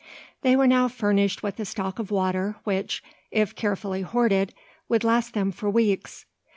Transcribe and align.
They 0.41 0.55
were 0.55 0.65
now 0.65 0.87
furnished 0.87 1.43
with 1.43 1.59
a 1.59 1.65
stock 1.65 1.99
of 1.99 2.09
water 2.09 2.55
which, 2.63 3.03
if 3.29 3.53
carefully 3.53 4.01
hoarded, 4.01 4.51
would 4.89 5.03
last 5.03 5.35
them 5.35 5.51
for 5.51 5.69
weeks. 5.69 6.25